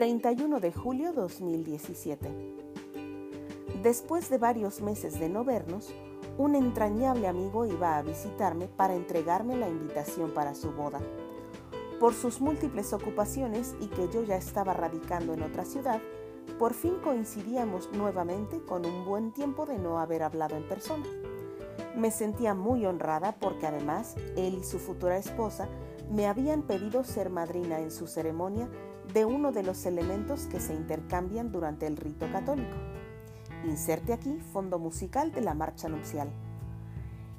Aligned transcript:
31 0.00 0.60
de 0.60 0.72
julio 0.72 1.12
2017. 1.12 2.30
Después 3.82 4.30
de 4.30 4.38
varios 4.38 4.80
meses 4.80 5.20
de 5.20 5.28
no 5.28 5.44
vernos, 5.44 5.94
un 6.38 6.54
entrañable 6.54 7.28
amigo 7.28 7.66
iba 7.66 7.98
a 7.98 8.02
visitarme 8.02 8.66
para 8.66 8.94
entregarme 8.94 9.58
la 9.58 9.68
invitación 9.68 10.30
para 10.30 10.54
su 10.54 10.72
boda. 10.72 11.00
Por 12.00 12.14
sus 12.14 12.40
múltiples 12.40 12.94
ocupaciones 12.94 13.74
y 13.78 13.88
que 13.88 14.08
yo 14.08 14.22
ya 14.22 14.36
estaba 14.36 14.72
radicando 14.72 15.34
en 15.34 15.42
otra 15.42 15.66
ciudad, 15.66 16.00
por 16.58 16.72
fin 16.72 16.94
coincidíamos 17.04 17.90
nuevamente 17.92 18.64
con 18.64 18.86
un 18.86 19.04
buen 19.04 19.32
tiempo 19.32 19.66
de 19.66 19.78
no 19.78 19.98
haber 19.98 20.22
hablado 20.22 20.56
en 20.56 20.66
persona. 20.66 21.04
Me 21.94 22.10
sentía 22.10 22.54
muy 22.54 22.86
honrada 22.86 23.36
porque 23.38 23.66
además 23.66 24.14
él 24.34 24.54
y 24.54 24.64
su 24.64 24.78
futura 24.78 25.18
esposa 25.18 25.68
me 26.10 26.26
habían 26.26 26.62
pedido 26.62 27.04
ser 27.04 27.28
madrina 27.28 27.80
en 27.80 27.90
su 27.90 28.06
ceremonia 28.06 28.66
de 29.12 29.24
uno 29.24 29.52
de 29.52 29.62
los 29.62 29.86
elementos 29.86 30.46
que 30.46 30.60
se 30.60 30.74
intercambian 30.74 31.50
durante 31.50 31.86
el 31.86 31.96
rito 31.96 32.30
católico. 32.30 32.76
Inserte 33.64 34.12
aquí 34.12 34.38
fondo 34.52 34.78
musical 34.78 35.32
de 35.32 35.40
la 35.40 35.54
marcha 35.54 35.88
nupcial. 35.88 36.30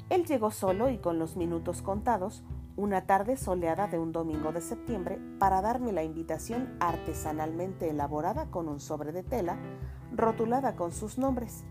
Él 0.09 0.25
llegó 0.25 0.51
solo 0.51 0.89
y 0.89 0.97
con 0.97 1.19
los 1.19 1.37
minutos 1.37 1.81
contados, 1.81 2.43
una 2.75 3.05
tarde 3.05 3.37
soleada 3.37 3.87
de 3.87 3.99
un 3.99 4.11
domingo 4.11 4.51
de 4.51 4.61
septiembre, 4.61 5.19
para 5.39 5.61
darme 5.61 5.91
la 5.93 6.03
invitación 6.03 6.75
artesanalmente 6.79 7.89
elaborada 7.89 8.47
con 8.51 8.67
un 8.67 8.79
sobre 8.79 9.13
de 9.13 9.23
tela, 9.23 9.57
rotulada 10.13 10.75
con 10.75 10.91
sus 10.91 11.17
nombres, 11.17 11.63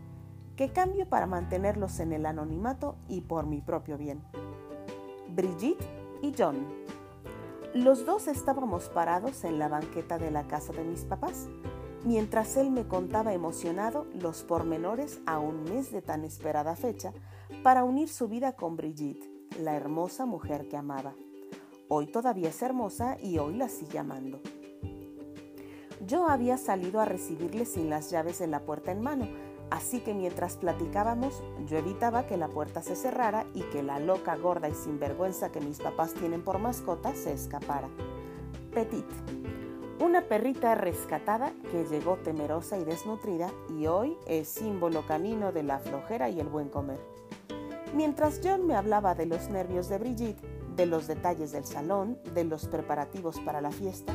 que 0.57 0.73
cambio 0.73 1.09
para 1.09 1.27
mantenerlos 1.27 2.01
en 2.01 2.13
el 2.13 2.27
anonimato 2.27 2.97
y 3.09 3.21
por 3.23 3.47
mi 3.47 3.61
propio 3.61 3.99
bien. 3.99 4.23
Brigitte 5.29 5.85
y 6.23 6.35
John. 6.37 6.67
Los 7.75 8.05
dos 8.05 8.27
estábamos 8.27 8.89
parados 8.89 9.45
en 9.45 9.61
la 9.61 9.69
banqueta 9.69 10.19
de 10.19 10.33
la 10.33 10.49
casa 10.49 10.73
de 10.73 10.83
mis 10.83 11.05
papás, 11.05 11.49
mientras 12.05 12.57
él 12.57 12.73
me 12.73 12.89
contaba 12.89 13.33
emocionado 13.33 14.09
los 14.13 14.43
pormenores 14.43 15.21
a 15.25 15.39
un 15.39 15.63
mes 15.63 15.93
de 15.93 16.03
tan 16.03 16.25
esperada 16.25 16.75
fecha 16.75 17.13
para 17.63 17.85
unir 17.85 18.09
su 18.09 18.27
vida 18.27 18.57
con 18.57 18.77
Brigitte, 18.77 19.25
la 19.61 19.77
hermosa 19.77 20.27
mujer 20.27 20.69
que 20.69 20.77
amaba. 20.77 21.15
Hoy 21.89 22.09
todavía 22.09 22.49
es 22.49 22.61
hermosa 22.61 23.17
y 23.23 23.39
hoy 23.39 23.55
la 23.55 23.69
sigue 23.69 24.01
amando. 24.01 24.41
Yo 26.05 26.29
había 26.29 26.59
salido 26.59 27.01
a 27.01 27.05
recibirle 27.05 27.67
sin 27.67 27.89
las 27.89 28.11
llaves 28.11 28.41
de 28.41 28.49
la 28.49 28.65
puerta 28.67 28.91
en 28.91 29.01
mano, 29.01 29.29
así 29.71 30.01
que 30.01 30.15
mientras 30.15 30.57
platicábamos 30.57 31.43
yo 31.67 31.79
evitaba 31.79 32.27
que 32.27 32.37
la 32.37 32.49
puerta 32.49 32.83
se 32.83 32.97
cerrara 32.97 33.47
y 33.55 33.63
que 33.63 33.83
la 33.83 33.99
loca, 33.99 34.37
gorda 34.37 34.69
y 34.69 34.75
sinvergüenza 34.75 35.53
que 35.53 35.61
mis 35.61 35.79
papás 35.79 36.15
tienen 36.15 36.43
por 36.43 36.59
mascota 36.59 37.15
se 37.15 37.33
escapara. 37.33 37.89
Petit 38.75 39.07
una 40.01 40.23
perrita 40.23 40.75
rescatada 40.75 41.53
que 41.71 41.85
llegó 41.85 42.17
temerosa 42.17 42.79
y 42.79 42.85
desnutrida 42.85 43.51
y 43.79 43.87
hoy 43.87 44.17
es 44.27 44.49
símbolo 44.49 45.07
camino 45.07 45.53
de 45.53 45.63
la 45.63 45.79
flojera 45.79 46.31
y 46.31 46.41
el 46.41 46.49
buen 46.49 46.71
comer. 46.71 46.99
Mientras 47.95 48.41
John 48.43 48.67
me 48.67 48.77
hablaba 48.77 49.15
de 49.15 49.27
los 49.27 49.51
nervios 49.51 49.91
de 49.91 49.99
Brigitte, 49.99 50.41
de 50.75 50.87
los 50.87 51.07
detalles 51.07 51.53
del 51.53 51.67
salón, 51.67 52.19
de 52.33 52.45
los 52.45 52.67
preparativos 52.67 53.39
para 53.41 53.61
la 53.61 53.71
fiesta, 53.71 54.15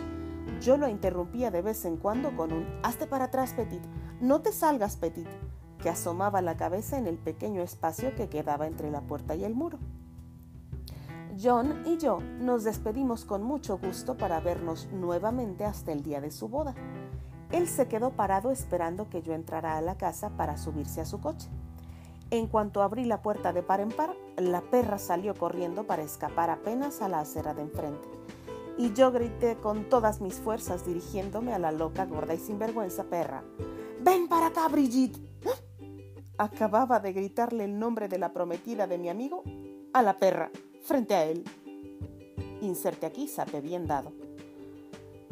yo 0.62 0.78
lo 0.78 0.88
interrumpía 0.88 1.52
de 1.52 1.62
vez 1.62 1.86
en 1.86 1.98
cuando 1.98 2.36
con 2.36 2.52
un 2.52 2.66
Hazte 2.84 3.08
para 3.08 3.26
atrás, 3.26 3.54
Petit, 3.54 3.82
no 4.20 4.42
te 4.42 4.52
salgas, 4.52 4.98
Petit, 4.98 5.28
que 5.82 5.90
asomaba 5.90 6.42
la 6.42 6.58
cabeza 6.58 6.98
en 6.98 7.08
el 7.08 7.18
pequeño 7.18 7.62
espacio 7.62 8.16
que 8.16 8.30
quedaba 8.30 8.68
entre 8.68 8.92
la 8.92 9.02
puerta 9.02 9.36
y 9.36 9.44
el 9.44 9.56
muro. 9.56 9.80
John 11.42 11.84
y 11.86 11.98
yo 11.98 12.20
nos 12.40 12.64
despedimos 12.64 13.26
con 13.26 13.44
mucho 13.44 13.78
gusto 13.78 14.16
para 14.16 14.40
vernos 14.40 14.88
nuevamente 14.94 15.66
hasta 15.66 15.92
el 15.92 16.02
día 16.02 16.22
de 16.22 16.32
su 16.32 16.48
boda. 16.48 16.74
Él 17.52 17.68
se 17.68 17.88
quedó 17.88 18.12
parado 18.12 18.52
esperando 18.52 19.10
que 19.10 19.22
yo 19.22 19.34
entrara 19.34 19.78
a 19.78 19.82
la 19.82 19.98
casa 19.98 20.30
para 20.38 20.58
subirse 20.58 21.02
a 21.02 21.06
su 21.06 21.20
coche. 21.20 21.50
En 22.32 22.48
cuanto 22.48 22.82
abrí 22.82 23.06
la 23.06 23.22
puerta 23.22 23.54
de 23.54 23.62
par 23.62 23.82
en 23.82 23.90
par, 23.90 24.16
la 24.38 24.62
perra 24.62 24.98
salió 24.98 25.36
corriendo 25.36 25.86
para 25.86 26.04
escapar 26.04 26.50
apenas 26.50 27.02
a 27.02 27.10
la 27.10 27.20
acera 27.20 27.54
de 27.54 27.62
enfrente. 27.62 28.08
Y 28.78 28.94
yo 28.94 29.12
grité 29.12 29.56
con 29.58 29.90
todas 29.90 30.20
mis 30.20 30.36
fuerzas 30.36 30.86
dirigiéndome 30.86 31.54
a 31.54 31.60
la 31.60 31.72
loca, 31.72 32.06
gorda 32.06 32.34
y 32.34 32.38
sinvergüenza 32.38 33.06
perra. 33.06 33.44
¡Ven 34.02 34.28
para 34.28 34.48
acá, 34.48 34.68
Brigitte! 34.68 35.20
Acababa 36.38 37.00
de 37.00 37.14
gritarle 37.14 37.64
el 37.64 37.80
nombre 37.80 38.10
de 38.10 38.18
la 38.18 38.34
prometida 38.34 38.88
de 38.88 38.98
mi 38.98 39.08
amigo 39.08 39.44
a 39.94 40.02
la 40.02 40.18
perra 40.20 40.52
frente 40.82 41.16
a 41.16 41.26
él. 41.26 41.46
Inserte 42.62 43.06
aquí, 43.06 43.28
sape 43.28 43.62
bien 43.62 43.88
dado. 43.88 44.12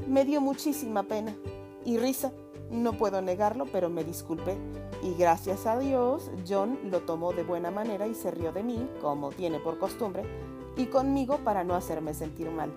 Me 0.07 0.23
dio 0.23 0.39
muchísima 0.39 1.03
pena 1.03 1.35
y 1.83 1.97
risa. 1.97 2.31
No 2.71 2.93
puedo 2.93 3.21
negarlo, 3.21 3.65
pero 3.65 3.89
me 3.89 4.05
disculpé. 4.05 4.57
Y 5.03 5.13
gracias 5.15 5.65
a 5.65 5.77
Dios, 5.77 6.31
John 6.47 6.79
lo 6.89 7.01
tomó 7.01 7.33
de 7.33 7.43
buena 7.43 7.71
manera 7.71 8.07
y 8.07 8.15
se 8.15 8.31
rió 8.31 8.53
de 8.53 8.63
mí, 8.63 8.89
como 9.01 9.31
tiene 9.31 9.59
por 9.59 9.77
costumbre, 9.77 10.23
y 10.77 10.85
conmigo 10.85 11.39
para 11.39 11.65
no 11.65 11.75
hacerme 11.75 12.13
sentir 12.13 12.49
mal. 12.49 12.71